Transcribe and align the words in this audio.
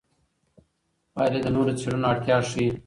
پایلې 1.13 1.39
د 1.43 1.47
نورو 1.55 1.77
څېړنو 1.79 2.05
اړتیا 2.13 2.37
ښيي. 2.49 2.67